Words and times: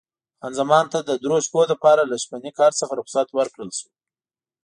خان 0.39 0.53
زمان 0.59 0.85
د 1.07 1.11
درې 1.23 1.39
شپو 1.45 1.61
لپاره 1.71 2.01
له 2.09 2.15
شپني 2.23 2.51
کار 2.59 2.71
څخه 2.79 2.93
رخصت 3.01 3.27
ورکړل 3.37 3.69
شوه. 3.79 3.91